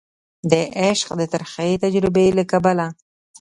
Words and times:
د 0.51 0.53
عشق 0.81 1.09
د 1.19 1.21
ترخې 1.33 1.69
تجربي 1.83 2.27
له 2.37 2.43
کبله 2.51 2.87